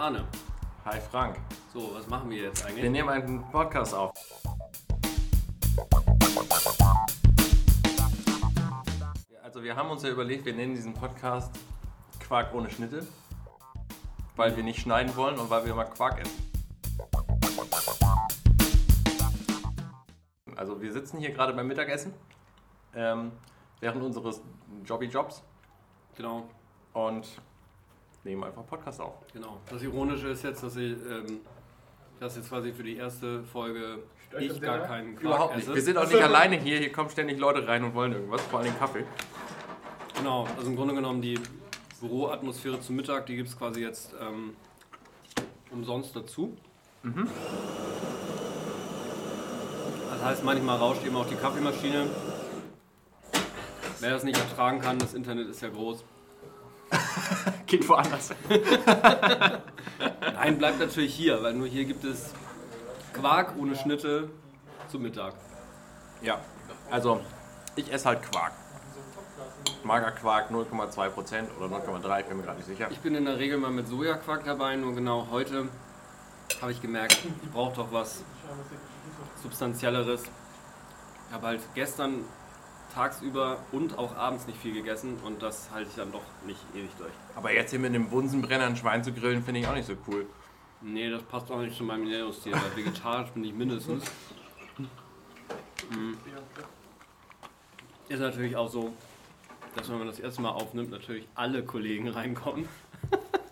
[0.00, 0.24] Arne.
[0.86, 1.36] Hi Frank.
[1.74, 2.84] So, was machen wir jetzt eigentlich?
[2.84, 4.12] Wir nehmen einen Podcast auf.
[9.42, 11.54] Also wir haben uns ja überlegt, wir nennen diesen Podcast
[12.18, 13.06] Quark ohne Schnitte,
[14.36, 16.50] weil wir nicht schneiden wollen und weil wir immer Quark essen.
[20.56, 22.14] Also wir sitzen hier gerade beim Mittagessen
[22.94, 23.32] ähm,
[23.80, 24.40] während unseres
[24.82, 25.42] Jobby-Jobs
[26.16, 26.48] Genau,
[26.94, 27.26] und
[28.24, 29.14] nehmen einfach Podcast auf.
[29.32, 29.58] genau.
[29.70, 31.40] Das Ironische ist jetzt, dass ich, ähm,
[32.18, 35.64] dass jetzt quasi für die erste Folge Stört ich das gar keinen Quark Überhaupt nicht.
[35.66, 35.74] esse.
[35.74, 36.78] Wir sind auch nicht alleine hier.
[36.78, 39.04] Hier kommen ständig Leute rein und wollen irgendwas, vor allem Kaffee.
[40.16, 41.38] Genau, also im Grunde genommen die
[42.00, 44.54] Büroatmosphäre zum Mittag, die gibt es quasi jetzt ähm,
[45.70, 46.56] umsonst dazu.
[50.10, 52.06] Das heißt, manchmal rauscht eben auch die Kaffeemaschine.
[54.00, 56.04] Wer das nicht ertragen kann, das Internet ist ja groß.
[57.70, 58.30] Geht woanders.
[60.34, 62.32] Nein, bleibt natürlich hier, weil nur hier gibt es
[63.12, 64.28] Quark ohne Schnitte
[64.88, 65.34] zum Mittag.
[66.20, 66.40] Ja,
[66.90, 67.20] also
[67.76, 68.50] ich esse halt Quark.
[69.84, 72.88] Magerquark 0,2% oder 0,3, ich bin mir gerade nicht sicher.
[72.90, 75.68] Ich bin in der Regel mal mit Sojaquark dabei, nur genau heute
[76.60, 78.24] habe ich gemerkt, ich brauche doch was
[79.44, 80.24] Substanzielleres.
[80.24, 82.24] Ich habe halt gestern
[82.92, 86.90] tagsüber und auch abends nicht viel gegessen und das halte ich dann doch nicht ewig
[86.98, 87.12] durch.
[87.36, 89.94] Aber jetzt hier mit einem Bunsenbrenner ein Schwein zu grillen, finde ich auch nicht so
[90.08, 90.26] cool.
[90.82, 94.04] Nee, das passt auch nicht zu meinem Ernährungsstil, weil vegetarisch bin ich mindestens.
[95.90, 96.12] Mm.
[98.08, 98.92] Ist natürlich auch so,
[99.76, 102.68] dass wenn man das erste Mal aufnimmt, natürlich alle Kollegen reinkommen.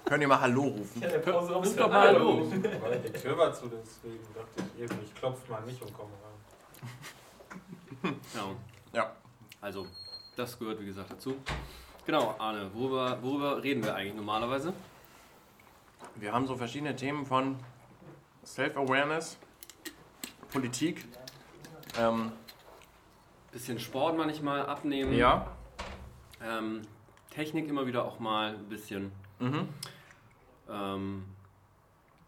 [0.05, 1.03] Könnt ihr mal Hallo rufen?
[1.03, 2.51] Ja, der Pause Ruf doch mal Hallo.
[2.81, 6.11] Weil die Tür war zu, deswegen dachte ich eben, ich klopfe mal nicht und komme
[8.03, 8.15] rein.
[8.35, 9.13] Ja, Ja.
[9.61, 9.87] Also
[10.37, 11.37] das gehört wie gesagt dazu.
[12.07, 14.73] Genau, Arne, worüber, worüber reden wir eigentlich normalerweise?
[16.15, 17.57] Wir haben so verschiedene Themen von
[18.45, 19.39] Self-Awareness,
[20.51, 21.07] Politik.
[21.99, 22.33] Ähm,
[23.53, 25.13] Bisschen Sport manchmal abnehmen.
[25.13, 25.55] ja.
[26.43, 26.83] Ähm,
[27.31, 29.13] Technik immer wieder auch mal ein bisschen.
[29.39, 29.69] Mhm.
[30.69, 31.25] Ähm,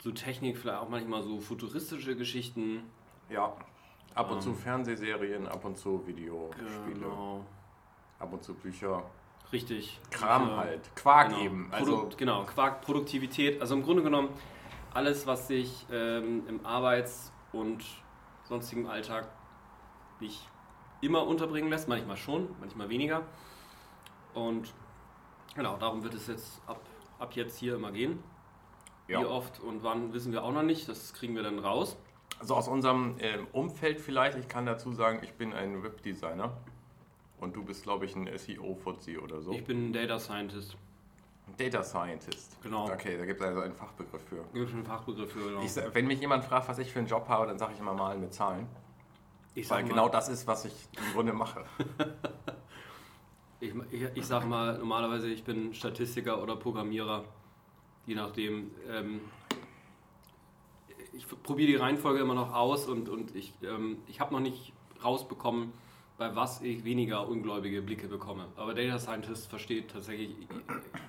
[0.02, 2.82] so Technik, vielleicht auch manchmal so futuristische Geschichten.
[3.28, 3.54] Ja.
[4.14, 4.42] Ab und Ähm.
[4.42, 7.44] zu Fernsehserien, ab und zu Videospiele, Genau.
[8.18, 9.02] ab und zu Bücher.
[9.52, 10.00] Richtig.
[10.10, 10.56] Kram Bücher.
[10.56, 10.96] halt.
[10.96, 11.40] Quark Genau.
[11.42, 11.68] eben.
[11.72, 13.60] Also, Also genau, Quark, Produktivität.
[13.60, 14.28] Also im Grunde genommen
[14.94, 17.84] alles, was sich ähm, im Arbeits- und
[18.44, 19.28] sonstigen Alltag
[20.20, 20.48] nicht
[21.00, 21.88] immer unterbringen lässt.
[21.88, 23.22] Manchmal schon, manchmal weniger.
[24.34, 24.72] Und
[25.54, 26.80] genau, darum wird es jetzt ab,
[27.18, 28.22] ab jetzt hier immer gehen.
[29.08, 29.20] Ja.
[29.20, 30.88] Wie oft und wann wissen wir auch noch nicht.
[30.88, 31.96] Das kriegen wir dann raus.
[32.40, 36.56] Also aus unserem ähm, Umfeld vielleicht, ich kann dazu sagen, ich bin ein Webdesigner
[37.38, 39.52] und du bist, glaube ich, ein SEO-Fuzzi oder so.
[39.52, 40.74] Ich bin Data Scientist.
[41.58, 42.56] Data Scientist.
[42.62, 42.90] Genau.
[42.90, 44.42] Okay, da gibt es also einen Fachbegriff für.
[44.54, 45.50] Gibt schon einen Fachbegriff für.
[45.50, 45.62] Genau.
[45.62, 47.92] Ich, wenn mich jemand fragt, was ich für einen Job habe, dann sage ich immer
[47.92, 48.66] Malen mit Zahlen.
[49.54, 51.64] Ich Weil genau mal, das ist, was ich im Grunde mache.
[53.60, 57.24] ich, ich, ich sag mal, normalerweise ich bin Statistiker oder Programmierer,
[58.06, 58.70] je nachdem.
[58.88, 59.20] Ähm,
[61.12, 64.72] ich probiere die Reihenfolge immer noch aus und, und ich, ähm, ich habe noch nicht
[65.04, 65.72] rausbekommen,
[66.18, 68.46] bei was ich weniger ungläubige Blicke bekomme.
[68.56, 70.34] Aber Data Scientist versteht tatsächlich,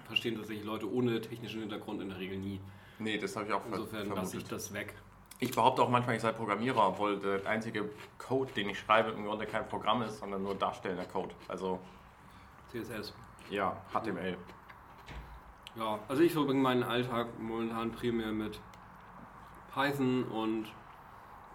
[0.06, 2.60] verstehen tatsächlich Leute ohne technischen Hintergrund in der Regel nie.
[3.00, 4.52] Nee, das habe ich auch Insofern lasse ich vermutet.
[4.52, 4.94] das weg.
[5.40, 9.26] Ich behaupte auch manchmal, ich sei Programmierer, obwohl der einzige Code, den ich schreibe, im
[9.26, 11.34] Grunde kein Programm ist, sondern nur darstellender Code.
[11.48, 11.80] Also
[12.72, 13.14] CSS.
[13.50, 14.38] ja, HTML.
[15.76, 18.60] Ja, also ich verbringe meinen Alltag momentan primär mit
[19.74, 20.66] Python und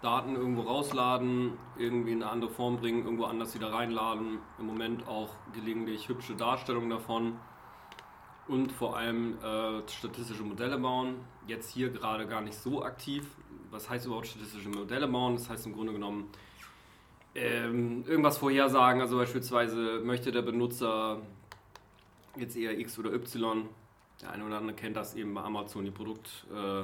[0.01, 4.39] Daten irgendwo rausladen, irgendwie in eine andere Form bringen, irgendwo anders wieder reinladen.
[4.59, 7.39] Im Moment auch gelegentlich hübsche Darstellungen davon
[8.47, 11.15] und vor allem äh, statistische Modelle bauen.
[11.47, 13.25] Jetzt hier gerade gar nicht so aktiv.
[13.71, 15.35] Was heißt überhaupt statistische Modelle bauen?
[15.35, 16.29] Das heißt im Grunde genommen
[17.35, 19.01] ähm, irgendwas vorhersagen.
[19.01, 21.21] Also beispielsweise möchte der Benutzer
[22.35, 23.67] jetzt eher X oder Y.
[24.21, 26.83] Der eine oder andere kennt das eben bei Amazon, die Produkt, äh,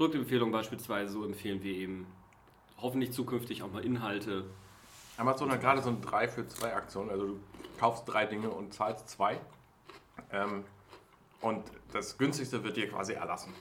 [0.00, 1.12] Produktempfehlung beispielsweise.
[1.12, 2.06] So empfehlen wir eben
[2.78, 4.44] hoffentlich zukünftig auch mal Inhalte.
[5.18, 7.10] Amazon hat gerade so eine 3 für 2 Aktion.
[7.10, 7.40] Also du
[7.78, 9.38] kaufst drei Dinge und zahlst zwei.
[10.32, 10.64] Ähm,
[11.42, 13.52] und das günstigste wird dir quasi erlassen.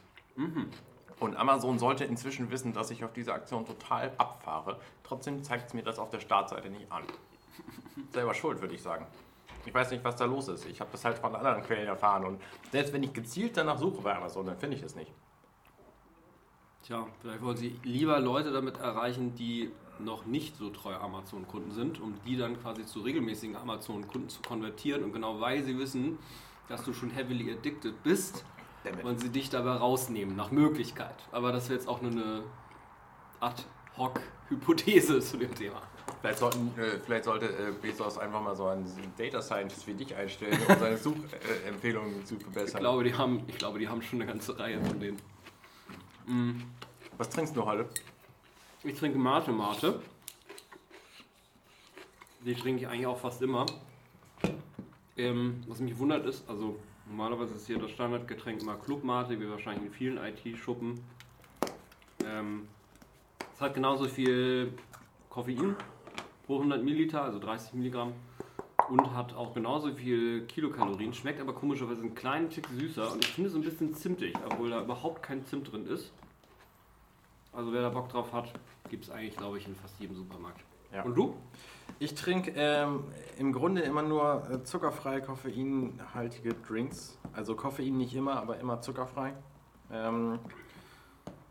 [1.19, 4.79] Und Amazon sollte inzwischen wissen, dass ich auf diese Aktion total abfahre.
[5.03, 7.03] Trotzdem zeigt es mir das auf der Startseite nicht an.
[8.13, 9.05] Selber schuld, würde ich sagen.
[9.65, 10.65] Ich weiß nicht, was da los ist.
[10.67, 12.23] Ich habe das halt von anderen Quellen erfahren.
[12.23, 12.41] Und
[12.71, 15.11] selbst wenn ich gezielt danach suche bei Amazon, dann finde ich es nicht.
[16.83, 21.99] Tja, vielleicht wollen Sie lieber Leute damit erreichen, die noch nicht so treu Amazon-Kunden sind,
[21.99, 25.03] um die dann quasi zu regelmäßigen Amazon-Kunden zu konvertieren.
[25.03, 26.17] Und genau weil sie wissen,
[26.69, 28.45] dass du schon heavily addicted bist,
[28.85, 29.03] Damit.
[29.03, 31.15] und sie dich dabei rausnehmen, nach Möglichkeit.
[31.31, 32.43] Aber das wäre jetzt auch nur eine
[33.41, 35.81] Ad-Hoc-Hypothese zu dem Thema.
[36.21, 38.85] Vielleicht, sollten, äh, vielleicht sollte äh, Bezos einfach mal so einen
[39.17, 42.79] Data Scientist wie dich einstellen, um seine Suchempfehlungen zu Ich verbessern.
[42.79, 45.17] glaube, die haben, ich glaube, die haben schon eine ganze Reihe von denen.
[46.25, 46.61] Mm.
[47.17, 47.87] Was trinkst du heute?
[48.83, 50.01] Ich trinke Mate Mate.
[52.45, 53.65] Die trinke ich eigentlich auch fast immer.
[55.17, 59.49] Ähm, was mich wundert ist, also normalerweise ist hier das Standardgetränk immer Club Mate, wie
[59.49, 61.03] wahrscheinlich in vielen IT-Schuppen.
[62.23, 62.67] Ähm,
[63.53, 64.71] es hat genauso viel
[65.29, 65.75] Koffein
[66.45, 68.13] pro 100 Milliliter, also 30 Milligramm.
[68.89, 73.31] Und hat auch genauso viel Kilokalorien, schmeckt aber komischerweise einen kleinen Tick süßer und ich
[73.31, 76.11] finde es ein bisschen zimtig, obwohl da überhaupt kein Zimt drin ist.
[77.53, 78.51] Also wer da Bock drauf hat,
[78.89, 80.63] gibt es eigentlich, glaube ich, in fast jedem Supermarkt.
[80.93, 81.03] Ja.
[81.03, 81.35] Und du?
[81.99, 83.03] Ich trinke ähm,
[83.37, 87.19] im Grunde immer nur äh, zuckerfreie, koffeinhaltige Drinks.
[87.33, 89.33] Also Koffein nicht immer, aber immer zuckerfrei.
[89.91, 90.39] Ähm,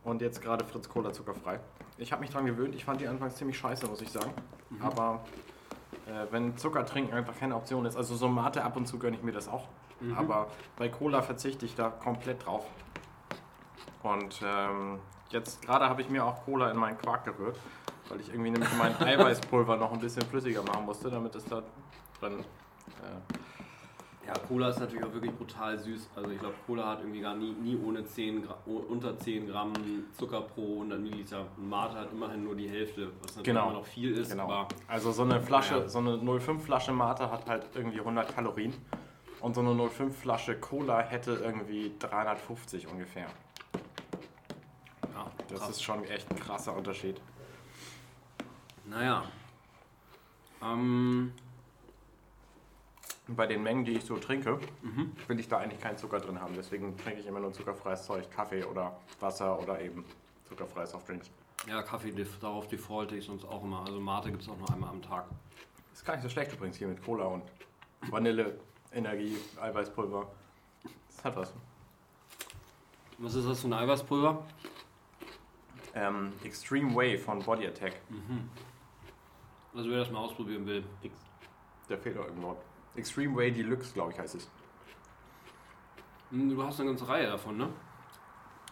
[0.04, 1.60] und jetzt gerade Fritz Cola zuckerfrei.
[1.98, 2.74] Ich habe mich dran gewöhnt.
[2.74, 4.32] Ich fand die anfangs ziemlich scheiße, muss ich sagen.
[4.80, 5.57] Aber äh,
[6.30, 9.22] wenn Zucker trinken einfach keine Option ist, also so Mate ab und zu gönne ich
[9.22, 9.64] mir das auch.
[10.16, 10.46] Aber
[10.76, 12.66] bei Cola verzichte ich da komplett drauf.
[14.02, 15.00] Und ähm,
[15.30, 17.58] jetzt gerade habe ich mir auch Cola in meinen Quark gerührt,
[18.08, 21.62] weil ich irgendwie nämlich mein Eiweißpulver noch ein bisschen flüssiger machen musste, damit es da
[22.20, 22.38] drin.
[22.38, 23.38] Äh,
[24.28, 26.10] Ja, Cola ist natürlich auch wirklich brutal süß.
[26.14, 29.46] Also ich glaube, Cola hat irgendwie gar nie, nie ohne 10 Gra oh, unter 10
[29.48, 29.72] Gramm
[30.12, 31.46] Zucker pro 100 Milliliter.
[31.56, 33.70] Und Mate hat immerhin nur die Hälfte, was natürlich Genau.
[33.70, 34.30] immer noch viel ist.
[34.30, 34.44] genau.
[34.44, 35.88] Aber Also so eine Flasche, Ja.
[35.88, 38.74] so eine 05 Flasche Mate hat halt irgendwie 100 Kalorien.
[39.40, 43.28] Und so eine 05 Flasche Cola hätte irgendwie 350 ungefähr.
[45.14, 45.70] ja, Das krass.
[45.70, 47.18] ist schon echt ein krasser Unterschied.
[48.84, 49.22] Naja.
[50.62, 51.32] Ähm,
[53.28, 54.58] bei den Mengen, die ich so trinke,
[55.26, 56.54] will ich da eigentlich keinen Zucker drin haben.
[56.56, 60.04] Deswegen trinke ich immer nur zuckerfreies Zeug, Kaffee oder Wasser oder eben
[60.44, 61.30] zuckerfreie Softdrinks.
[61.66, 63.80] ja, Kaffee, darauf defalte ich sonst auch immer.
[63.80, 65.26] Also Mate gibt es auch nur einmal am Tag.
[65.92, 67.42] Ist gar nicht so schlecht übrigens hier mit Cola und
[68.10, 68.58] Vanille,
[68.92, 70.26] Energie, Eiweißpulver.
[71.08, 71.52] Das hat was.
[73.18, 74.46] Was ist das für ein Eiweißpulver?
[75.94, 77.94] Ähm, Extreme Way von Body Attack.
[79.74, 80.84] Also wer das mal ausprobieren will.
[81.88, 82.56] Der fehlt doch irgendwo.
[82.98, 84.48] Extreme Way Deluxe, glaube ich, heißt es.
[86.30, 87.68] Hm, Du hast eine ganze Reihe davon, ne?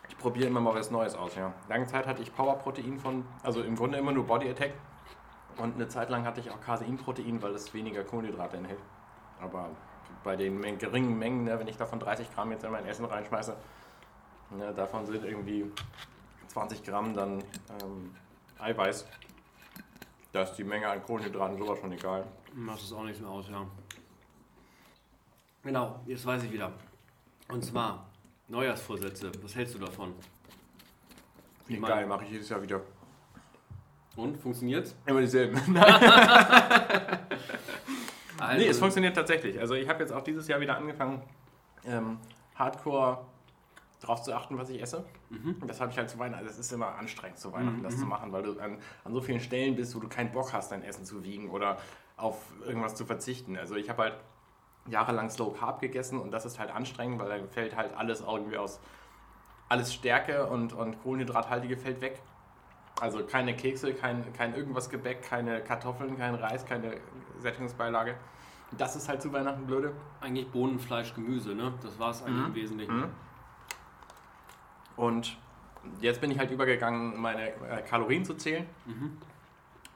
[0.09, 1.53] Ich probiere immer mal was Neues aus, ja.
[1.69, 4.73] Lange Zeit hatte ich Powerprotein von, also im Grunde immer nur Body Attack.
[5.57, 8.79] Und eine Zeit lang hatte ich auch Caseinprotein, weil es weniger Kohlenhydrate enthält.
[9.41, 9.71] Aber
[10.23, 13.57] bei den geringen Mengen, ne, wenn ich davon 30 Gramm jetzt in mein Essen reinschmeiße,
[14.51, 15.71] ne, davon sind irgendwie
[16.49, 17.39] 20 Gramm dann
[17.83, 18.15] ähm,
[18.59, 19.07] Eiweiß.
[20.33, 22.27] Da ist die Menge an Kohlenhydraten sowas schon egal.
[22.55, 23.67] Macht es auch nichts mehr aus, ja.
[25.67, 26.71] Genau, jetzt weiß ich wieder.
[27.49, 28.07] Und zwar
[28.47, 29.33] Neujahrsvorsätze.
[29.43, 30.15] Was hältst du davon?
[31.67, 31.91] Nee, Mann.
[31.91, 32.81] geil, mache ich jedes Jahr wieder.
[34.15, 34.95] Und funktioniert's?
[35.05, 35.61] Immer dieselben.
[38.39, 39.59] Also, Nee, es funktioniert tatsächlich.
[39.59, 41.23] Also ich habe jetzt auch dieses Jahr wieder angefangen,
[41.87, 42.19] ähm,
[42.55, 43.25] Hardcore
[44.01, 45.07] darauf zu achten, was ich esse.
[45.31, 46.45] Und das habe ich halt zu Weihnachten.
[46.45, 49.41] Das ist immer anstrengend zu Weihnachten, das zu machen, weil du an, an so vielen
[49.41, 51.79] Stellen bist, wo du keinen Bock hast, dein Essen zu wiegen oder
[52.19, 52.37] auf
[52.67, 53.57] irgendwas zu verzichten.
[53.57, 54.15] Also ich habe halt
[54.89, 58.57] jahrelang Slow Carb gegessen und das ist halt anstrengend, weil dann fällt halt alles irgendwie
[58.57, 58.81] aus,
[59.69, 62.21] alles Stärke und, und Kohlenhydrathaltige fällt weg.
[63.01, 66.95] Also keine Kekse, kein, kein irgendwas Gebäck, keine Kartoffeln, kein Reis, keine
[67.41, 68.15] Sättigungsbeilage.
[68.77, 69.93] Das ist halt zu Weihnachten blöde.
[70.21, 71.73] eigentlich Bohnen, Fleisch, Gemüse, ne?
[71.83, 72.97] Das war es eigentlich im Wesentlichen.
[72.97, 73.11] Mhm.
[74.97, 75.37] Und
[76.01, 78.67] jetzt bin ich halt übergegangen, meine äh, Kalorien zu zählen.
[78.87, 79.19] Mhm.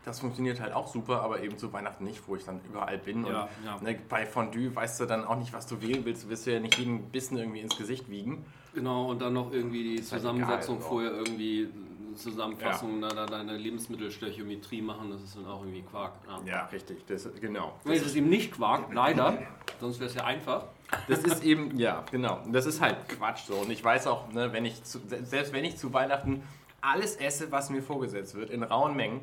[0.05, 3.27] Das funktioniert halt auch super, aber eben zu Weihnachten nicht, wo ich dann überall bin.
[3.27, 3.81] Ja, und ja.
[3.83, 6.25] Ne, bei Fondue weißt du dann auch nicht, was du wählen willst.
[6.25, 8.45] Du willst ja nicht jeden Bissen irgendwie ins Gesicht wiegen.
[8.75, 11.69] Genau, und dann noch irgendwie die halt Zusammensetzung egal, vorher irgendwie
[12.15, 16.15] Zusammenfassung, da, da deine Lebensmittelstöchiometrie machen, das ist dann auch irgendwie Quark.
[16.27, 16.41] Ja.
[16.47, 17.07] Ja, richtig.
[17.07, 17.79] Das, genau.
[17.85, 19.39] Nee, das ist eben nicht Quark, leider.
[19.81, 20.67] Sonst wäre es ja einfach.
[21.09, 22.41] Das ist eben, ja, genau.
[22.51, 23.55] Das ist halt Quatsch so.
[23.55, 26.43] Und ich weiß auch, ne, wenn ich zu, selbst wenn ich zu Weihnachten
[26.81, 29.21] alles esse, was mir vorgesetzt wird, in rauen Mengen,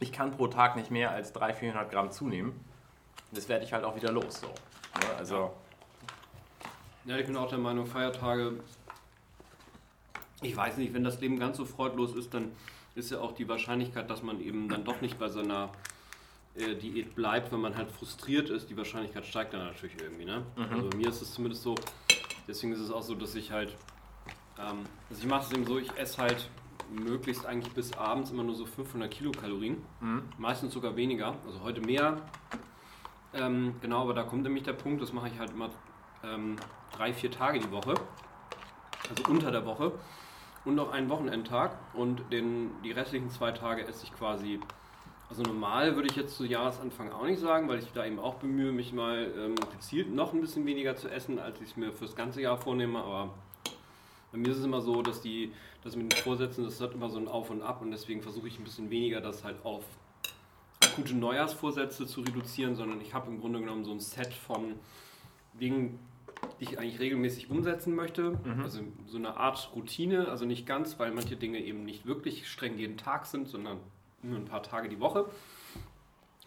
[0.00, 2.52] ich kann pro Tag nicht mehr als 300, 400 Gramm zunehmen.
[3.32, 4.40] Das werde ich halt auch wieder los.
[4.40, 4.46] So.
[4.46, 5.52] Ne, also,
[7.04, 8.60] Ja, ich bin auch der Meinung, Feiertage,
[10.40, 12.52] ich weiß nicht, wenn das Leben ganz so freudlos ist, dann
[12.94, 15.70] ist ja auch die Wahrscheinlichkeit, dass man eben dann doch nicht bei seiner
[16.54, 20.24] äh, Diät bleibt, wenn man halt frustriert ist, die Wahrscheinlichkeit steigt dann natürlich irgendwie.
[20.26, 20.44] Ne?
[20.70, 21.74] Also bei mir ist es zumindest so,
[22.46, 23.74] deswegen ist es auch so, dass ich halt,
[24.58, 26.50] ähm, also ich mache es eben so, ich esse halt
[26.92, 29.82] möglichst eigentlich bis abends immer nur so 500 Kilokalorien,
[30.38, 32.16] meistens sogar weniger, also heute mehr.
[33.34, 35.70] Ähm, genau, aber da kommt nämlich der Punkt, das mache ich halt immer
[36.24, 36.56] ähm,
[36.92, 37.94] drei, vier Tage die Woche.
[39.08, 39.92] Also unter der Woche.
[40.64, 41.76] Und noch einen Wochenendtag.
[41.94, 44.60] Und den, die restlichen zwei Tage esse ich quasi.
[45.28, 48.34] Also normal würde ich jetzt zu Jahresanfang auch nicht sagen, weil ich da eben auch
[48.34, 51.90] bemühe, mich mal ähm, gezielt noch ein bisschen weniger zu essen, als ich es mir
[51.90, 53.02] fürs ganze Jahr vornehme.
[53.02, 53.30] Aber
[54.32, 55.52] bei mir ist es immer so, dass die,
[55.84, 58.48] das mit den Vorsätzen, das hat immer so ein Auf und Ab und deswegen versuche
[58.48, 59.84] ich ein bisschen weniger das halt auf
[60.96, 64.74] gute Neujahrsvorsätze zu reduzieren, sondern ich habe im Grunde genommen so ein Set von
[65.54, 65.98] Dingen,
[66.60, 68.38] die ich eigentlich regelmäßig umsetzen möchte.
[68.62, 72.78] Also so eine Art Routine, also nicht ganz, weil manche Dinge eben nicht wirklich streng
[72.78, 73.78] jeden Tag sind, sondern
[74.22, 75.26] nur ein paar Tage die Woche.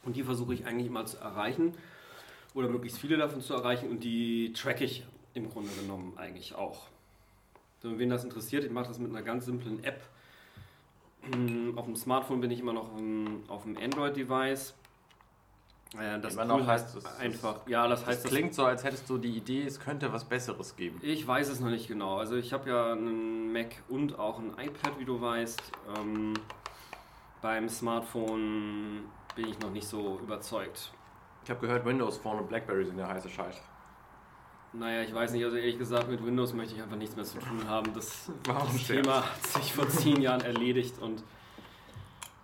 [0.04, 1.74] Und die versuche ich eigentlich immer zu erreichen
[2.54, 6.88] oder möglichst viele davon zu erreichen und die track ich im Grunde genommen eigentlich auch.
[7.86, 10.01] So, wen das interessiert, ich mache das mit einer ganz simplen App.
[11.32, 14.74] Hm, Auf dem Smartphone bin ich immer noch ähm, auf dem Android-Device.
[16.00, 18.65] Äh, Das Immer noch Tool heißt es- einfach, ja, das Das heißt, das klingt so,
[18.65, 20.98] als hättest du die Idee, es könnte was Besseres geben.
[21.04, 22.18] Ich weiß es noch nicht genau.
[22.18, 25.62] Also ich habe ja einen Mac und auch ein iPad, wie du weißt.
[26.00, 26.34] Ähm,
[27.44, 29.04] beim Smartphone
[29.36, 30.92] bin ich noch nicht so überzeugt.
[31.44, 33.62] Ich habe gehört, Windows Phone und Blackberry sind der heiße Scheiß.
[34.77, 37.39] Naja, ich weiß nicht, also ehrlich gesagt, mit Windows möchte ich einfach nichts mehr zu
[37.39, 37.94] tun haben.
[37.94, 38.88] Das, das?
[38.88, 41.24] Thema hat sich vor zehn Jahren erledigt und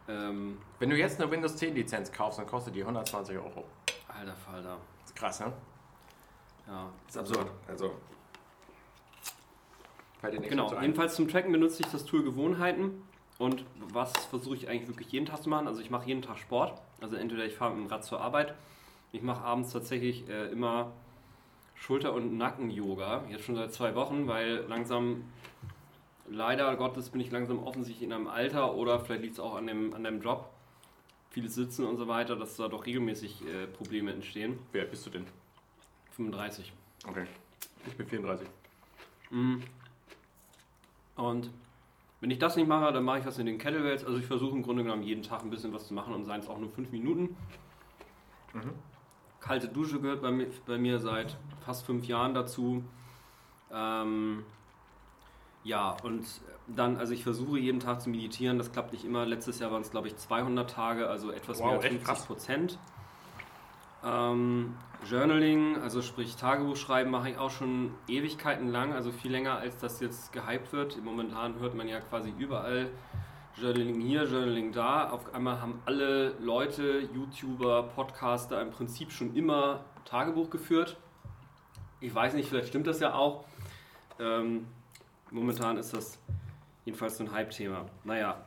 [0.08, 3.66] ähm, Wenn du jetzt eine Windows 10 Lizenz kaufst, dann kostet die 120 Euro.
[4.08, 4.78] alter Falter.
[5.06, 5.54] Ist krass, ne?
[6.68, 6.90] Ja.
[7.08, 7.48] Ist absurd.
[7.68, 7.92] Also.
[10.22, 13.04] Genau, jedenfalls zum Tracken benutze ich das Tool Gewohnheiten.
[13.40, 15.68] Und was versuche ich eigentlich wirklich jeden Tag zu machen?
[15.68, 16.80] Also ich mache jeden Tag Sport.
[17.02, 18.54] Also entweder ich fahre mit dem Rad zur Arbeit.
[19.12, 20.92] Ich mache abends tatsächlich äh, immer
[21.82, 23.26] Schulter- und Nacken-Yoga.
[23.30, 25.24] Jetzt schon seit zwei Wochen, weil langsam,
[26.30, 29.66] leider Gottes, bin ich langsam offensichtlich in einem Alter oder vielleicht liegt es auch an
[29.66, 30.52] dem, an dem Job.
[31.32, 34.60] Vieles Sitzen und so weiter, dass da doch regelmäßig äh, Probleme entstehen.
[34.72, 35.26] Wer bist du denn?
[36.12, 36.72] 35.
[37.08, 37.26] Okay.
[37.88, 38.48] Ich bin 34.
[39.32, 39.64] Mhm.
[41.16, 41.50] Und
[42.20, 44.06] wenn ich das nicht mache, dann mache ich was in den Kettlebells.
[44.06, 46.42] Also ich versuche im Grunde genommen jeden Tag ein bisschen was zu machen und seien
[46.42, 47.36] es auch nur fünf Minuten.
[49.42, 52.84] Kalte Dusche gehört bei mir, bei mir seit fast fünf Jahren dazu.
[53.72, 54.44] Ähm,
[55.64, 56.26] ja, und
[56.68, 58.58] dann, also ich versuche jeden Tag zu meditieren.
[58.58, 59.26] Das klappt nicht immer.
[59.26, 62.08] Letztes Jahr waren es, glaube ich, 200 Tage, also etwas Wow, mehr als echt 50
[62.08, 62.26] krass.
[62.26, 62.80] Prozent.
[64.04, 64.76] Ähm,
[65.10, 69.78] Journaling, also sprich Tagebuch schreiben, mache ich auch schon Ewigkeiten lang, also viel länger als
[69.78, 71.04] das jetzt gehypt wird.
[71.04, 72.90] Momentan hört man ja quasi überall
[73.58, 75.10] Journaling hier, Journaling da.
[75.10, 80.98] Auf einmal haben alle Leute, YouTuber, Podcaster im Prinzip schon immer Tagebuch geführt.
[82.00, 83.46] Ich weiß nicht, vielleicht stimmt das ja auch.
[84.20, 84.66] Ähm,
[85.32, 86.18] momentan ist das
[86.86, 87.86] jedenfalls so ein Hype-Thema.
[88.04, 88.44] Naja,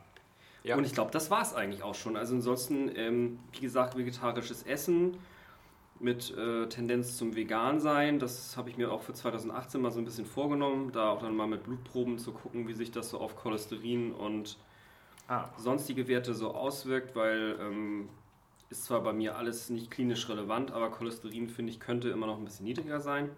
[0.64, 0.76] Ja.
[0.76, 2.16] und ich glaube, das war es eigentlich auch schon.
[2.16, 5.18] Also ansonsten, ähm, wie gesagt, vegetarisches Essen
[6.00, 8.18] mit äh, Tendenz zum Vegan-Sein.
[8.18, 11.36] Das habe ich mir auch für 2018 mal so ein bisschen vorgenommen, da auch dann
[11.36, 14.56] mal mit Blutproben zu gucken, wie sich das so auf Cholesterin und
[15.28, 15.48] Ah.
[15.56, 18.08] sonstige Werte so auswirkt, weil ähm,
[18.70, 22.38] ist zwar bei mir alles nicht klinisch relevant, aber Cholesterin, finde ich, könnte immer noch
[22.38, 23.30] ein bisschen niedriger sein.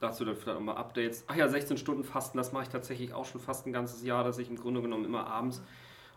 [0.00, 1.24] Dazu dann vielleicht auch mal Updates.
[1.28, 4.24] Ach ja, 16 Stunden Fasten, das mache ich tatsächlich auch schon fast ein ganzes Jahr,
[4.24, 5.62] dass ich im Grunde genommen immer abends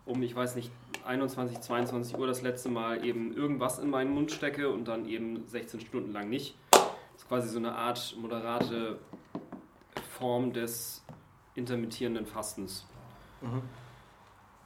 [0.06, 0.72] um, ich weiß nicht,
[1.06, 5.46] 21, 22 Uhr das letzte Mal eben irgendwas in meinen Mund stecke und dann eben
[5.48, 6.56] 16 Stunden lang nicht.
[6.72, 9.00] Das ist quasi so eine Art moderate
[10.18, 11.04] Form des
[11.56, 12.86] intermittierenden Fastens.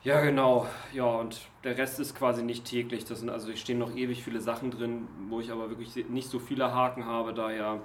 [0.03, 0.65] Ja, genau.
[0.93, 3.05] Ja, und der Rest ist quasi nicht täglich.
[3.05, 6.29] Das sind also, ich stehen noch ewig viele Sachen drin, wo ich aber wirklich nicht
[6.29, 7.33] so viele Haken habe.
[7.33, 7.81] Daher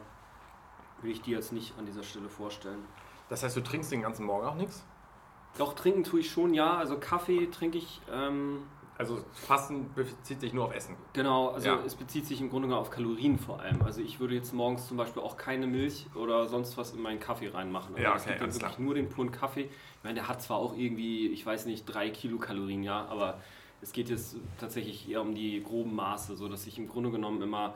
[1.03, 2.85] will ich die jetzt nicht an dieser Stelle vorstellen.
[3.29, 4.85] Das heißt, du trinkst den ganzen Morgen auch nichts?
[5.59, 6.77] Doch, trinken tue ich schon, ja.
[6.77, 8.63] Also Kaffee trinke ich, ähm,
[8.99, 10.97] Also Fasten bezieht sich nur auf Essen.
[11.13, 11.79] genau, also Ja.
[11.85, 13.83] es bezieht sich im Grunde genommen auf Kalorien vor allem.
[13.83, 17.21] Also ich würde jetzt morgens zum Beispiel auch keine Milch oder sonst was in meinen
[17.21, 17.95] Kaffee reinmachen.
[17.95, 18.81] Also Ja, es okay, gibt dann wirklich klar.
[18.85, 19.65] nur den puren Kaffee.
[19.65, 23.39] Ich meine, der hat zwar auch irgendwie, ich weiß nicht, drei Kilokalorien, ja, aber
[23.83, 27.43] es geht jetzt tatsächlich eher um die groben Maße, so dass ich im Grunde genommen
[27.43, 27.75] immer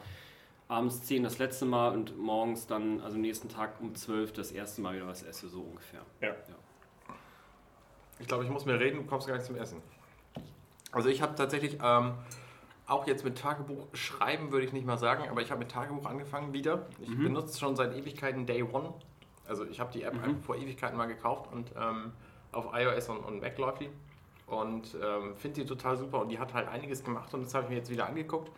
[0.69, 4.81] abends 10 das letzte Mal und morgens dann, also nächsten Tag um 12 das erste
[4.81, 6.01] Mal wieder was esse, so ungefähr.
[6.23, 6.35] Ja.
[8.19, 9.83] Ich glaube, ich muss mehr reden, du kommst gar nicht zum Essen.
[10.93, 12.13] Also ich habe tatsächlich ähm,
[12.87, 16.07] auch jetzt mit Tagebuch schreiben, würde ich nicht mal sagen, aber ich habe mit Tagebuch
[16.07, 16.87] angefangen wieder.
[17.01, 17.23] Ich Mhm.
[17.25, 18.93] benutze schon seit Ewigkeiten Day One.
[19.47, 20.25] Also ich habe die App Mhm.
[20.25, 22.13] einfach vor Ewigkeiten mal gekauft und ähm,
[22.53, 23.91] auf iOS und, und Mac läuft die.
[24.47, 27.65] Und ähm, finde die total super und die hat halt einiges gemacht und das habe
[27.65, 28.51] ich mir jetzt wieder angeguckt.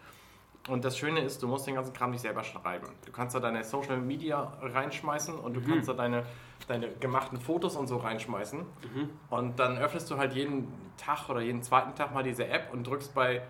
[0.69, 2.87] Und das Schöne ist, du musst den ganzen Kram nicht selber schreiben.
[3.05, 5.67] Du kannst da deine Social Media reinschmeißen und du Mhm.
[5.67, 6.25] kannst da deine,
[6.69, 8.61] deine gemachten Fotos und so reinschmeißen.
[8.61, 9.11] Mhm.
[9.29, 12.87] Und dann öffnest du halt jeden Tag oder jeden zweiten Tag mal diese App und
[12.87, 13.43] drückst bei,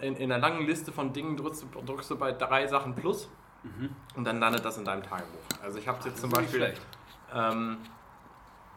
[0.00, 3.28] in, in einer langen Liste von Dingen, drückst, du- drückst du bei drei Sachen plus
[4.16, 5.38] und dann landet das in deinem Tagebuch.
[5.64, 6.34] Also ich habe jetzt zum Mhm.
[6.34, 6.74] Beispiel
[7.34, 7.78] ähm,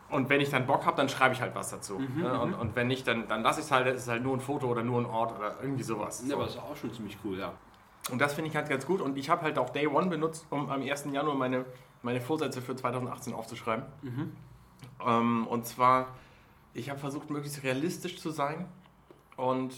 [0.09, 1.99] Und wenn ich dann Bock habe, dann schreibe ich halt was dazu.
[1.99, 2.39] ne?
[2.39, 4.39] und, und wenn nicht, dann, dann lasse ich es halt, es ist halt nur ein
[4.39, 6.21] Foto oder nur ein Ort oder irgendwie sowas.
[6.23, 6.35] Ja, So.
[6.35, 7.51] aber das ist auch schon ziemlich cool, ja.
[8.11, 9.01] Und das finde ich halt ganz gut.
[9.01, 11.05] Und ich habe halt auch Day One benutzt, um am 1.
[11.11, 11.65] Januar meine,
[12.03, 13.85] meine Vorsätze für 2018 aufzuschreiben.
[15.05, 16.09] Ähm, und zwar,
[16.73, 18.67] ich habe versucht, möglichst realistisch zu sein
[19.37, 19.73] und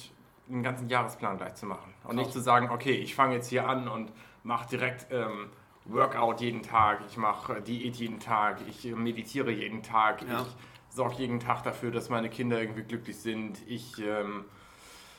[0.50, 1.94] einen ganzen Jahresplan gleich zu machen.
[2.04, 4.12] Und nicht zu sagen, okay, ich fange jetzt hier an und
[4.44, 5.50] mache direkt ähm,
[5.86, 10.42] Workout jeden Tag, ich mache Diät jeden Tag, ich äh, meditiere jeden Tag, Ja.
[10.42, 14.46] ich sorge jeden Tag dafür, dass meine Kinder irgendwie glücklich sind, ich ähm,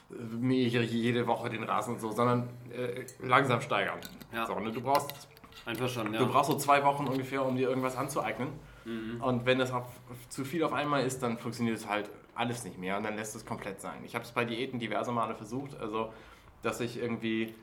[0.09, 3.99] mähe jede Woche den Rasen und so, sondern äh, langsam steigern.
[4.33, 4.47] Ja.
[4.47, 5.29] So, ne, du, brauchst,
[5.67, 6.21] Einverstanden, ja.
[6.21, 8.49] du brauchst so zwei Wochen ungefähr, um dir irgendwas anzueignen.
[9.21, 9.87] Und wenn das auf,
[10.29, 13.37] zu viel auf einmal ist, dann funktioniert es halt alles nicht mehr und dann lässt
[13.37, 14.03] es komplett sein.
[14.05, 16.13] Ich habe es bei Diäten diverse Male versucht, also
[16.63, 17.55] dass ich irgendwie,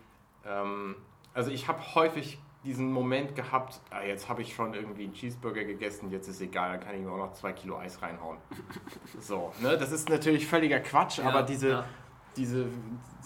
[0.46, 0.96] ähm,
[1.34, 5.64] also ich habe häufig diesen Moment gehabt, ah, jetzt habe ich schon irgendwie einen Cheeseburger
[5.64, 8.38] gegessen, jetzt ist egal, dann kann ich mir auch noch zwei Kilo Eis reinhauen.
[9.20, 9.78] So, ne?
[9.78, 11.86] Das ist natürlich völliger Quatsch, Ja, aber diese, ja.
[12.38, 12.68] Diese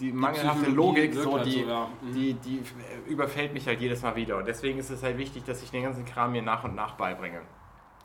[0.00, 1.88] die mangelhafte Psychologie Logik, so, halt die, so, ja.
[2.02, 2.12] Mhm.
[2.14, 2.62] die, die
[3.06, 4.38] überfällt mich halt jedes Mal wieder.
[4.38, 6.94] Und deswegen ist es halt wichtig, dass ich den ganzen Kram mir nach und nach
[6.94, 7.40] beibringe.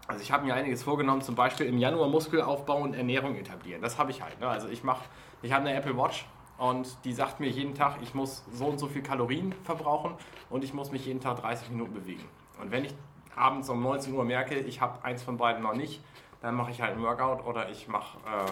[0.07, 3.81] Also ich habe mir einiges vorgenommen, zum Beispiel im Januar Muskelaufbau und Ernährung etablieren.
[3.81, 4.39] Das habe ich halt.
[4.39, 4.47] Ne?
[4.47, 5.03] Also ich mache,
[5.41, 8.79] ich habe eine Apple Watch und die sagt mir jeden Tag, ich muss so und
[8.79, 10.13] so viel Kalorien verbrauchen
[10.49, 12.23] und ich muss mich jeden Tag 30 Minuten bewegen.
[12.61, 12.93] Und wenn ich
[13.35, 16.01] abends um 19 Uhr merke, ich habe eins von beiden noch nicht,
[16.41, 18.51] dann mache ich halt ein Workout oder ich mache äh,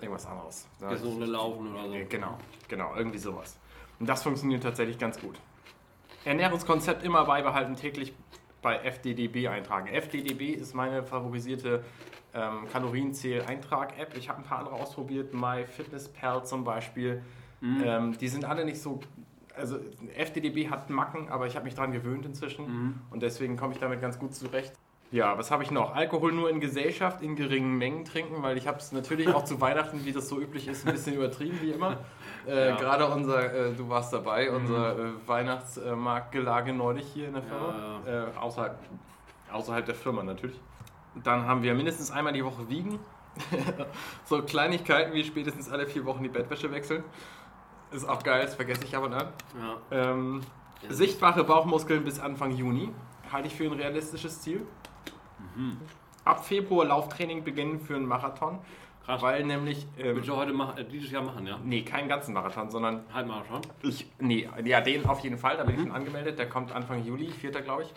[0.00, 0.68] irgendwas anderes.
[0.80, 1.94] Gesunde Laufen oder so.
[2.08, 2.38] Genau,
[2.68, 3.58] genau, irgendwie sowas.
[3.98, 5.38] Und das funktioniert tatsächlich ganz gut.
[6.24, 8.12] Ernährungskonzept immer beibehalten, täglich
[8.62, 9.88] bei FDDB eintragen.
[9.88, 11.84] FDDB ist meine favorisierte
[12.34, 14.16] ähm, Kalorienzähl-Eintrag-App.
[14.16, 17.22] Ich habe ein paar andere ausprobiert, MyFitnessPal zum Beispiel.
[17.62, 19.00] Ähm, die sind alle nicht so.
[19.56, 19.78] Also
[20.14, 24.00] FDDB hat Macken, aber ich habe mich daran gewöhnt inzwischen und deswegen komme ich damit
[24.00, 24.72] ganz gut zurecht.
[25.10, 25.94] Ja, was habe ich noch?
[25.94, 29.58] Alkohol nur in Gesellschaft, in geringen Mengen trinken, weil ich habe es natürlich auch zu
[29.60, 31.96] Weihnachten, wie das so üblich ist, ein bisschen übertrieben wie immer.
[32.46, 32.76] Äh, Ja.
[32.76, 38.00] Gerade unser, äh, du warst dabei, unser äh, Weihnachtsmarktgelage neulich hier in der Firma.
[38.06, 38.78] Ja, Äh, außerhalb,
[39.50, 40.60] außerhalb der Firma natürlich.
[41.24, 42.98] Dann haben wir mindestens einmal die Woche wiegen.
[44.24, 47.02] so Kleinigkeiten wie spätestens alle vier Wochen die Bettwäsche wechseln.
[47.92, 49.28] Ist auch geil, das vergesse ich ab und an.
[49.58, 50.10] Ja.
[50.12, 50.42] Ähm,
[50.90, 52.90] sichtbare Bauchmuskeln bis Anfang Juni
[53.32, 54.66] halte ich für ein realistisches Ziel.
[56.24, 58.58] Ab Februar Lauftraining beginnen für einen Marathon,
[59.04, 59.22] Krass.
[59.22, 61.58] weil nämlich ähm, Willst du heute mach, äh, dieses Jahr machen, ja?
[61.64, 63.62] nee keinen ganzen Marathon, sondern Halbmarathon.
[63.82, 67.04] ich nee ja den auf jeden Fall, da bin ich schon angemeldet, der kommt Anfang
[67.04, 67.50] Juli, 4.
[67.62, 67.94] glaube ich.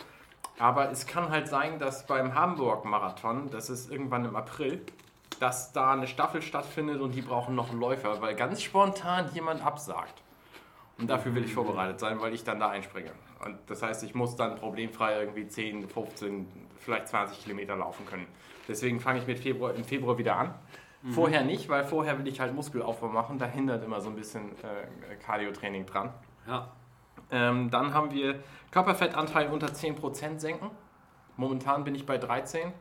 [0.59, 4.81] Aber es kann halt sein, dass beim Hamburg Marathon, das ist irgendwann im April,
[5.39, 9.65] dass da eine Staffel stattfindet und die brauchen noch einen Läufer, weil ganz spontan jemand
[9.65, 10.21] absagt.
[10.99, 13.11] Und dafür will ich vorbereitet sein, weil ich dann da einspringe.
[13.43, 16.45] Und das heißt, ich muss dann problemfrei irgendwie 10, 15,
[16.81, 18.27] vielleicht 20 Kilometer laufen können.
[18.67, 20.53] Deswegen fange ich mit Februar, im Februar wieder an.
[21.09, 23.39] Vorher nicht, weil vorher will ich halt Muskelaufbau machen.
[23.39, 26.13] Da hindert immer so ein bisschen äh, Cardio-Training dran.
[26.47, 26.71] Ja.
[27.31, 30.69] Ähm, dann haben wir Körperfettanteil unter 10% senken.
[31.37, 32.71] Momentan bin ich bei 13.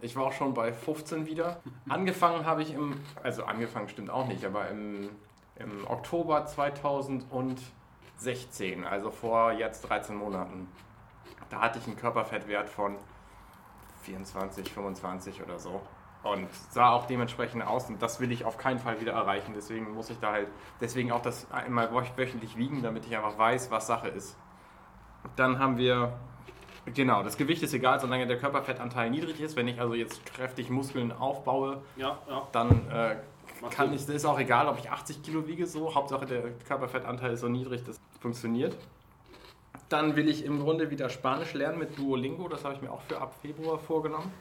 [0.00, 1.62] Ich war auch schon bei 15 wieder.
[1.88, 5.08] Angefangen habe ich im, also angefangen stimmt auch nicht, aber im,
[5.56, 10.68] im Oktober 2016, also vor jetzt 13 Monaten,
[11.48, 12.98] da hatte ich einen Körperfettwert von
[14.02, 15.80] 24, 25 oder so.
[16.22, 19.54] Und sah auch dementsprechend aus und das will ich auf keinen Fall wieder erreichen.
[19.56, 20.48] Deswegen muss ich da halt,
[20.80, 24.36] deswegen auch das einmal wöch- wöchentlich wiegen, damit ich einfach weiß, was Sache ist.
[25.34, 26.12] Dann haben wir,
[26.94, 29.56] genau, das Gewicht ist egal, solange der Körperfettanteil niedrig ist.
[29.56, 32.46] Wenn ich also jetzt kräftig Muskeln aufbaue, Ja, ja.
[32.52, 33.16] dann äh,
[33.70, 35.92] kann ich, ist auch egal, ob ich 80 Kilo wiege, so.
[35.92, 38.76] Hauptsache der Körperfettanteil ist so niedrig, das funktioniert.
[39.92, 43.02] Dann will ich im Grunde wieder Spanisch lernen mit Duolingo, das habe ich mir auch
[43.02, 44.32] für ab Februar vorgenommen.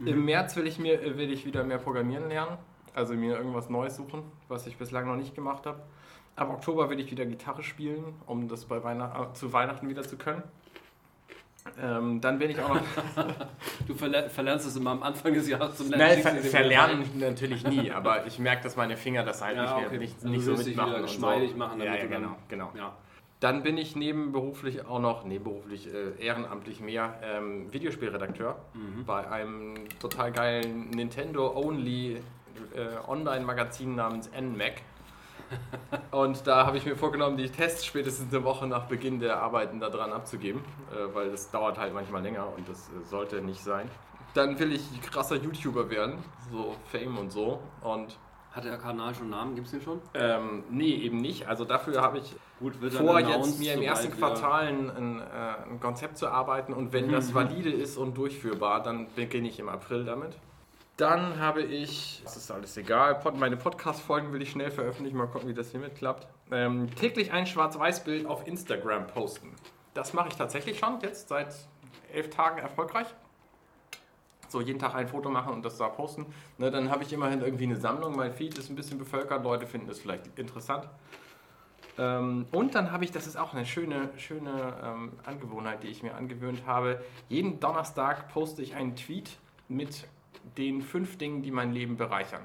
[0.00, 2.56] Im März will ich, mir, will ich wieder mehr Programmieren lernen,
[2.94, 5.80] also mir irgendwas Neues suchen, was ich bislang noch nicht gemacht habe.
[6.36, 10.02] Ab Oktober will ich wieder Gitarre spielen, um das bei Weihnacht, äh, zu Weihnachten wieder
[10.02, 10.42] zu können.
[11.82, 12.80] Ähm, dann bin ich auch noch
[13.86, 16.22] Du verler verlernst es immer am Anfang des Jahres zum Nein, Lernen.
[16.22, 19.86] ver verlernen natürlich nie, aber ich merke, dass meine Finger das halt Ja, nicht, mehr,
[19.88, 19.98] okay.
[19.98, 20.90] nicht, Also nicht so mitmachen.
[20.92, 21.56] wieder geschmeidig so.
[21.58, 22.72] machen, Ja, ja, genau, genau.
[22.74, 22.96] Ja.
[23.40, 29.04] Dann bin ich nebenberuflich auch noch, nebenberuflich, äh, ehrenamtlich mehr, ähm, Videospielredakteur Mhm.
[29.04, 32.20] bei einem total geilen Nintendo-Only äh,
[33.08, 34.82] Online-Magazin namens NMAC.
[36.10, 39.78] Und da habe ich mir vorgenommen, die Tests spätestens eine Woche nach Beginn der Arbeiten
[39.80, 40.60] daran abzugeben,
[40.92, 43.88] äh, weil das dauert halt manchmal länger und das äh, sollte nicht sein.
[44.34, 46.18] Dann will ich krasser YouTuber werden,
[46.50, 47.60] so Fame und so.
[47.82, 48.18] Und
[48.58, 49.54] Hat der Kanal schon einen Namen?
[49.54, 50.00] Gibt es den schon?
[50.14, 51.46] Ähm, nee, eben nicht.
[51.46, 55.70] Also dafür habe ich Gut, wird vor, jetzt mir im ersten Quartal ein, ein, äh,
[55.70, 57.34] ein Konzept zu arbeiten und wenn das Mhm.
[57.34, 60.36] valide ist und durchführbar, dann beginne ich im April damit.
[60.96, 65.48] Dann habe ich, das ist alles egal, meine Podcast-Folgen will ich schnell veröffentlichen, mal gucken,
[65.48, 66.26] wie das hiermit klappt.
[66.50, 69.54] Ähm, täglich ein Schwarz-Weiß-Bild auf Instagram posten.
[69.94, 71.54] Das mache ich tatsächlich schon, jetzt seit
[72.12, 73.06] elf Tagen erfolgreich.
[74.48, 76.26] So jeden Tag ein Foto machen und das da posten.
[76.56, 78.16] Ne, dann habe ich immerhin irgendwie eine Sammlung.
[78.16, 79.44] Mein Feed ist ein bisschen bevölkert.
[79.44, 80.88] Leute finden es vielleicht interessant.
[81.98, 86.02] Ähm, und dann habe ich, das ist auch eine schöne, schöne ähm, Angewohnheit, die ich
[86.02, 87.02] mir angewöhnt habe.
[87.28, 89.36] Jeden Donnerstag poste ich einen Tweet
[89.68, 90.06] mit
[90.56, 92.42] den fünf Dingen, die mein Leben bereichern.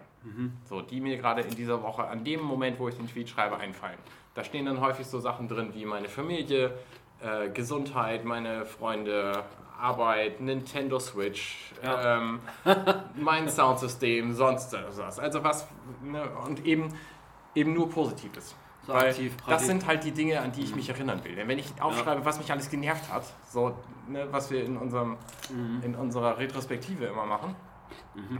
[0.65, 3.57] So, die mir gerade in dieser Woche, an dem Moment, wo ich den Tweet schreibe,
[3.57, 3.97] einfallen.
[4.33, 6.73] Da stehen dann häufig so Sachen drin wie meine Familie,
[7.21, 9.43] äh, Gesundheit, meine Freunde,
[9.83, 12.17] Arbeit, Nintendo Switch, Ja.
[12.17, 12.39] ähm,
[13.15, 15.19] mein Soundsystem, sonst was.
[15.19, 15.67] Also was,
[16.01, 16.93] ne, und eben,
[17.53, 18.55] eben nur Positives.
[18.85, 21.35] So Weil aktiv, das sind halt die Dinge, an die ich mich erinnern will.
[21.35, 25.17] Denn wenn ich aufschreibe, was mich alles genervt hat, so, ne, was wir in, unserem,
[25.81, 27.55] in unserer Retrospektive immer machen,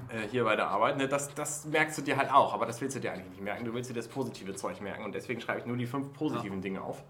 [0.09, 2.81] äh, hier bei der Arbeit, ne, das, das merkst du dir halt auch, aber das
[2.81, 3.65] willst du dir eigentlich nicht merken.
[3.65, 6.61] Du willst dir das positive Zeug merken und deswegen schreibe ich nur die fünf positiven
[6.61, 7.03] Dinge auf.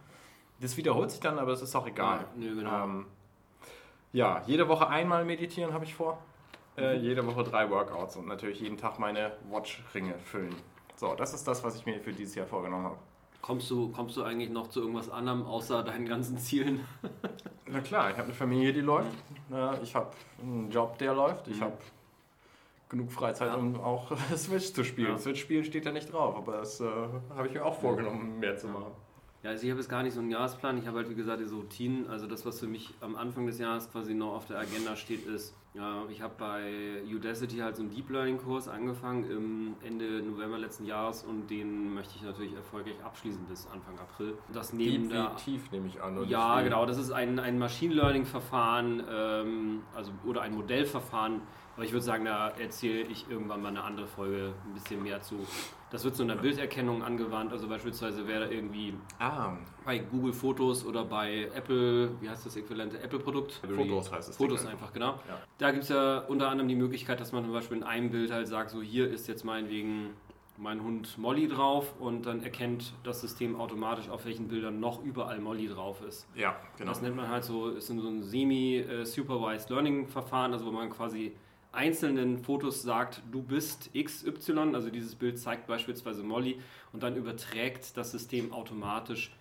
[0.60, 2.19] Das wiederholt sich dann, aber das ist auch egal.
[2.19, 2.84] Ja, nö, genau.
[2.84, 3.06] Ähm,
[4.13, 6.17] ja, jede Woche einmal meditieren habe ich vor.
[6.78, 10.56] Äh, jede Woche drei Workouts und natürlich jeden Tag meine Watch-Ringe füllen.
[10.95, 12.97] So, das ist das, was ich mir für dieses Jahr vorgenommen habe.
[13.41, 16.80] Kommst du, kommst du eigentlich noch zu irgendwas anderem außer deinen ganzen Zielen?
[17.67, 19.12] Na klar, ich habe eine Familie, die läuft.
[19.49, 21.47] Ja, ich habe einen Job, der läuft.
[21.49, 21.63] Ich Mhm.
[21.65, 21.78] habe
[22.89, 23.56] genug Freizeit, Ja.
[23.56, 25.12] um auch Switch zu spielen.
[25.12, 25.17] Ja.
[25.17, 26.86] Switch spielen steht da nicht drauf, aber das äh,
[27.36, 28.91] habe ich mir auch vorgenommen, mehr zu machen.
[29.44, 30.78] Ja, also ich habe jetzt gar nicht so einen Jahresplan.
[30.78, 32.08] Ich habe halt, wie gesagt, diese Routinen.
[32.10, 35.26] Also das, was für mich am Anfang des Jahres quasi noch auf der Agenda steht,
[35.26, 40.22] ist, ja, ich habe bei Udacity halt so einen Deep Learning Kurs angefangen im Ende
[40.22, 44.36] November letzten Jahres und den möchte ich natürlich erfolgreich abschließen bis Anfang April.
[44.54, 46.26] Das neben der tief nehme ich an.
[46.30, 46.86] Ja, genau.
[46.86, 51.42] Das ist ein, ein Machine Learning-Verfahren ähm, also, oder ein Modellverfahren.
[51.76, 55.22] Aber ich würde sagen, da erzähle ich irgendwann mal eine andere Folge ein bisschen mehr
[55.22, 55.36] zu.
[55.90, 57.52] Das wird so in der Bilderkennung angewandt.
[57.52, 62.56] Also beispielsweise wäre da irgendwie Ah, bei Google Fotos oder bei Apple, wie heißt das
[62.56, 63.62] äquivalente Apple-Produkt?
[63.76, 64.38] Fotos heißt es.
[64.38, 65.14] Fotos Ding einfach, genau.
[65.28, 65.40] Ja.
[65.58, 68.32] Da gibt es ja unter anderem die Möglichkeit, dass man zum Beispiel in einem Bild
[68.32, 70.12] halt sagt, so hier ist jetzt meinetwegen
[70.58, 75.40] mein Hund Molly drauf und dann erkennt das System automatisch, auf welchen Bildern noch überall
[75.40, 76.28] Molly drauf ist.
[76.36, 76.92] Ja, genau.
[76.92, 81.34] Das nennt man halt so, ist so ein semi-supervised Learning-Verfahren, also wo man quasi
[81.74, 86.60] einzelnen Fotos sagt, du bist XY, also dieses Bild zeigt beispielsweise Molly
[86.94, 89.36] und dann überträgt das System automatisch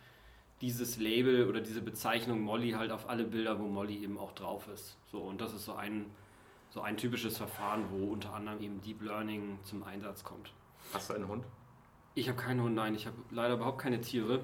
[0.62, 4.68] dieses Label oder diese Bezeichnung Molly halt auf alle Bilder, wo Molly eben auch drauf
[4.72, 4.96] ist.
[5.10, 6.06] So, und das ist so ein,
[6.70, 10.52] so ein typisches Verfahren, wo unter anderem eben Deep Learning zum Einsatz kommt.
[10.92, 11.44] Hast du einen Hund?
[12.14, 14.40] Ich habe keinen Hund, nein, ich habe leider überhaupt keine Tiere.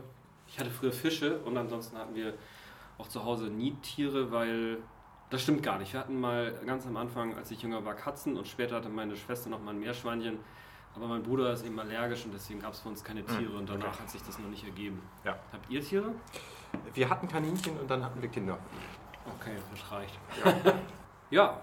[0.48, 2.34] Ich hatte früher Fische und ansonsten hatten wir
[2.98, 4.78] auch zu Hause nie Tiere, weil
[5.30, 5.92] das stimmt gar nicht.
[5.92, 9.16] Wir hatten mal ganz am Anfang, als ich jünger war, Katzen und später hatte meine
[9.16, 10.38] Schwester noch mal ein Meerschweinchen.
[10.94, 13.68] Aber mein Bruder ist eben allergisch und deswegen gab es für uns keine Tiere und
[13.68, 13.98] danach okay.
[14.00, 15.00] hat sich das noch nicht ergeben.
[15.24, 15.38] Ja.
[15.52, 16.12] Habt ihr Tiere?
[16.94, 18.58] Wir hatten Kaninchen und dann hatten wir Kinder.
[19.38, 20.18] Okay, das reicht.
[21.30, 21.60] Ja,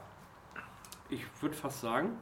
[1.09, 2.17] ich würde fast sagen,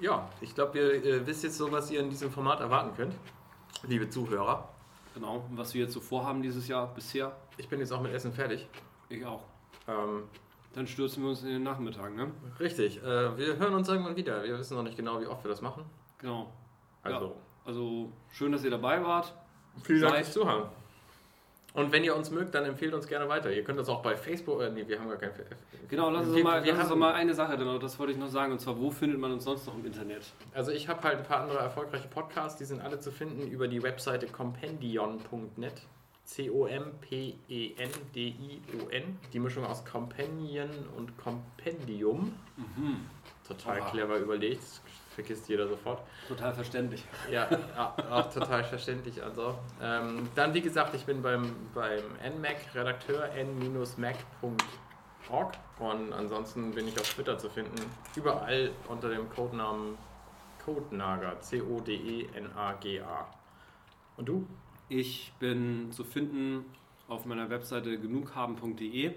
[0.00, 3.14] Ja, ich glaube, ihr äh, wisst jetzt so, was ihr in diesem Format erwarten könnt,
[3.82, 4.68] liebe Zuhörer.
[5.14, 7.36] genau, was wir jetzt so vorhaben dieses Jahr bisher.
[7.56, 8.68] Ich bin jetzt auch mit Essen fertig.
[9.08, 9.42] Ich auch.
[9.88, 10.24] Ähm,
[10.74, 12.30] Dann stürzen wir uns in den Nachmittag, ne?
[12.60, 14.44] richtig, äh, wir hören uns irgendwann wieder.
[14.44, 15.84] Wir wissen noch nicht genau, wie oft wir das machen.
[16.18, 16.52] Genau.
[17.02, 19.34] Also, Also schön, dass ihr dabei wart.
[19.82, 20.68] vielen Dank fürs Zuhören.
[21.72, 23.52] Und wenn ihr uns mögt, dann empfehlt uns gerne weiter.
[23.52, 25.56] Ihr könnt das auch bei Facebook, äh, nee, wir haben gar kein Facebook.
[25.88, 28.18] Genau, lass uns wir, mal, wir lass uns mal eine Sache, genau, das wollte ich
[28.18, 30.22] noch sagen, und zwar, wo findet man uns sonst noch im Internet?
[30.52, 33.68] Also ich habe halt ein paar andere erfolgreiche Podcasts, die sind alle zu finden über
[33.68, 35.82] die Webseite compendion.net.
[36.30, 37.40] C-O-M-P-E-N-D-I-O-N.
[39.32, 42.32] Die Mischung aus Companion und Compendium.
[43.46, 43.90] Total Oha.
[43.90, 44.62] clever überlegt,
[45.12, 46.04] vergisst jeder sofort.
[46.28, 47.04] Total verständlich.
[47.32, 49.20] Ja, ja, auch total verständlich.
[49.20, 49.58] Also.
[49.82, 54.54] Ähm, dann, wie gesagt, ich bin beim, beim NMAC, Redakteur n-mac.org.
[55.80, 57.74] Und ansonsten bin ich auf Twitter zu finden.
[58.14, 59.98] Überall unter dem Codenamen
[60.64, 61.40] Codenager.
[61.40, 63.26] C-O-D-E-N-A-G-A.
[64.16, 64.46] Und du?
[64.92, 66.64] Ich bin zu finden
[67.06, 69.12] auf meiner Webseite genughaben.de.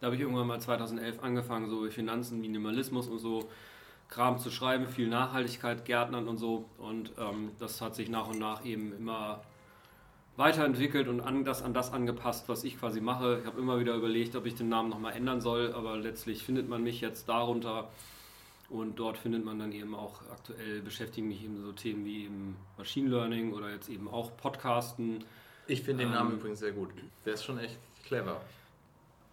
[0.00, 3.46] Da habe ich irgendwann mal 2011 angefangen, so Finanzen, Minimalismus und so
[4.08, 6.64] Kram zu schreiben, viel Nachhaltigkeit, Gärtnern und so.
[6.78, 9.42] Und ähm, das hat sich nach und nach eben immer
[10.36, 13.40] weiterentwickelt und an das, an das angepasst, was ich quasi mache.
[13.42, 16.70] Ich habe immer wieder überlegt, ob ich den Namen nochmal ändern soll, aber letztlich findet
[16.70, 17.90] man mich jetzt darunter.
[18.68, 22.56] Und dort findet man dann eben auch aktuell beschäftigen mich eben so Themen wie eben
[22.76, 25.24] Machine Learning oder jetzt eben auch Podcasten.
[25.68, 26.90] Ich finde den Namen Ähm, übrigens sehr gut.
[27.24, 28.40] Der ist schon echt clever.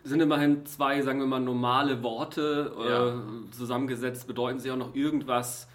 [0.03, 3.21] Sind immerhin zwei, sagen wir mal, normale Worte äh, Ja.
[3.51, 5.67] zusammengesetzt, bedeuten sie auch noch irgendwas.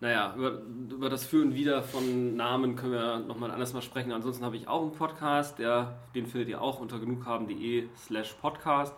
[0.00, 4.10] Naja, über, über das Für und Wider von Namen können wir nochmal anders mal sprechen.
[4.12, 8.94] Ansonsten habe ich auch einen Podcast, der, den findet ihr auch unter genughaben.de slash podcast.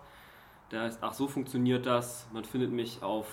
[0.70, 2.27] Der heißt, ach so funktioniert das.
[2.33, 3.27] Man findet mich auf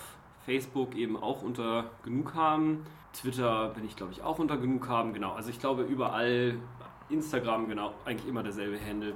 [0.44, 2.84] Facebook eben auch unter Genughaben.
[3.12, 5.12] Twitter bin ich, glaube ich, auch unter Genughaben.
[5.12, 6.56] Genau, also ich glaube überall,
[7.10, 9.14] Instagram, genau, eigentlich immer derselbe Handle.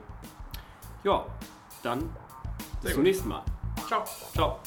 [1.03, 1.25] Ja,
[1.83, 2.11] dann
[2.83, 3.43] bis zum nächsten Mal.
[3.87, 4.05] Ciao.
[4.33, 4.61] Ciao.